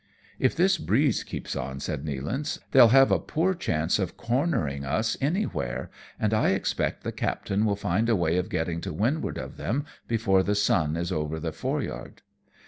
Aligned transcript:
"If 0.49 0.55
this 0.55 0.79
breeze 0.79 1.23
keeps 1.23 1.55
on," 1.55 1.79
says 1.79 1.99
Nealance," 1.99 2.57
they'll 2.71 2.87
have 2.87 3.11
a 3.11 3.19
poor 3.19 3.53
chance 3.53 3.99
of 3.99 4.17
cornering 4.17 4.83
us 4.83 5.15
anywhere, 5.21 5.91
and 6.19 6.33
I 6.33 6.53
expect 6.53 7.03
the 7.03 7.11
captain 7.11 7.65
will 7.65 7.75
find 7.75 8.09
a 8.09 8.15
way 8.15 8.37
of 8.37 8.49
getting 8.49 8.81
to 8.81 8.93
wind 8.93 9.21
ward 9.21 9.37
of 9.37 9.57
them 9.57 9.85
before 10.07 10.41
the 10.41 10.55
sun 10.55 10.95
is 10.97 11.11
over 11.11 11.39
the 11.39 11.53
foreyard." 11.53 12.23